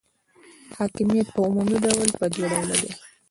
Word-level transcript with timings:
حاکمیت 0.77 1.27
په 1.35 1.39
عمومي 1.47 1.77
ډول 1.85 2.09
په 2.19 2.25
دوه 2.33 2.47
ډوله 2.53 2.75
دی. 2.81 2.91